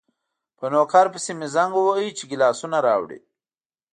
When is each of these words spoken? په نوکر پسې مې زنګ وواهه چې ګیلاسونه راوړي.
په 0.57 0.65
نوکر 0.73 1.05
پسې 1.13 1.31
مې 1.39 1.47
زنګ 1.55 1.71
وواهه 1.75 2.11
چې 2.17 2.23
ګیلاسونه 2.31 2.77
راوړي. 2.87 3.19